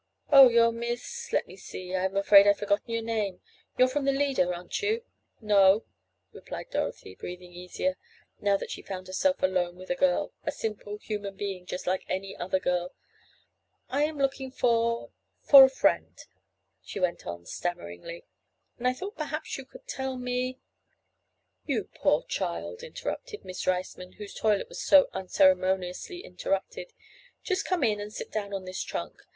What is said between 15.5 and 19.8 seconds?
a friend," she went on, stammeringly, "and I thought perhaps you